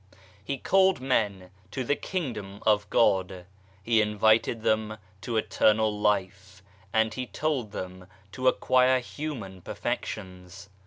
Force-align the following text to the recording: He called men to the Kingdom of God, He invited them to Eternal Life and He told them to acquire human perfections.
He 0.43 0.57
called 0.57 0.99
men 0.99 1.51
to 1.69 1.83
the 1.83 1.95
Kingdom 1.95 2.63
of 2.65 2.89
God, 2.89 3.45
He 3.83 4.01
invited 4.01 4.63
them 4.63 4.97
to 5.21 5.37
Eternal 5.37 5.95
Life 5.95 6.63
and 6.91 7.13
He 7.13 7.27
told 7.27 7.71
them 7.71 8.07
to 8.31 8.47
acquire 8.47 8.97
human 8.99 9.61
perfections. 9.61 10.69